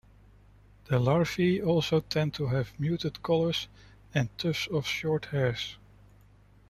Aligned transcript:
The 0.85 0.97
larvae 0.97 1.61
also 1.61 1.99
tend 1.99 2.33
to 2.33 2.47
have 2.47 2.73
muted 2.79 3.21
colors 3.21 3.67
and 4.15 4.35
tufts 4.35 4.65
of 4.65 4.87
short 4.87 5.25
hairs. 5.25 5.77